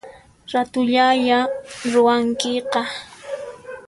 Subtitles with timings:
[0.51, 1.39] Ratullaya
[1.91, 2.81] ruwankiqa